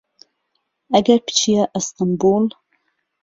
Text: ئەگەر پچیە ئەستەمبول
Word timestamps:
ئەگەر 0.93 1.19
پچیە 1.25 1.63
ئەستەمبول 1.73 2.45